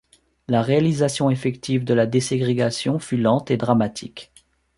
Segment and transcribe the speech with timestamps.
[0.47, 4.31] La réalisation effective de la déségrégation fut lente et dramatique.